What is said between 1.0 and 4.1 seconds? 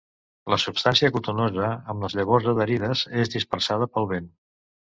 cotonosa, amb les llavors adherides, és dispersada